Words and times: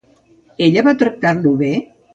Ella 0.69 0.85
va 0.89 0.95
tractar-lo 1.05 1.57
bé? 1.65 1.73